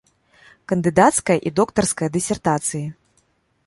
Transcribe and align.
Кандыдацкая 0.73 1.37
і 1.51 1.53
доктарская 1.61 2.09
дысертацыі. 2.19 2.85